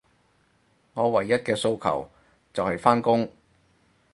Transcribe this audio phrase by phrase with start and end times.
[0.95, 2.09] 我唯一嘅訴求，
[2.53, 3.29] 就係返工